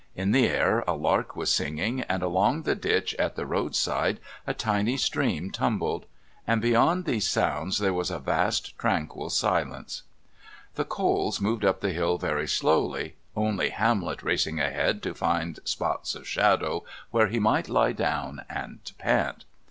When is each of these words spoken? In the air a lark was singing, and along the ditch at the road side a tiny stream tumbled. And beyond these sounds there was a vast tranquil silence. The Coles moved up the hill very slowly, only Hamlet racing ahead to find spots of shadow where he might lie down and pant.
In 0.15 0.31
the 0.31 0.47
air 0.47 0.83
a 0.87 0.93
lark 0.95 1.35
was 1.35 1.53
singing, 1.53 2.01
and 2.09 2.23
along 2.23 2.63
the 2.63 2.73
ditch 2.73 3.13
at 3.19 3.35
the 3.35 3.45
road 3.45 3.75
side 3.75 4.19
a 4.47 4.53
tiny 4.55 4.97
stream 4.97 5.51
tumbled. 5.51 6.07
And 6.47 6.59
beyond 6.59 7.05
these 7.05 7.29
sounds 7.29 7.77
there 7.77 7.93
was 7.93 8.09
a 8.09 8.17
vast 8.17 8.75
tranquil 8.79 9.29
silence. 9.29 10.01
The 10.73 10.85
Coles 10.85 11.39
moved 11.39 11.63
up 11.63 11.81
the 11.81 11.93
hill 11.93 12.17
very 12.17 12.47
slowly, 12.47 13.13
only 13.35 13.69
Hamlet 13.69 14.23
racing 14.23 14.59
ahead 14.59 15.03
to 15.03 15.13
find 15.13 15.59
spots 15.65 16.15
of 16.15 16.27
shadow 16.27 16.83
where 17.11 17.27
he 17.27 17.37
might 17.37 17.69
lie 17.69 17.91
down 17.93 18.43
and 18.49 18.79
pant. 18.97 19.45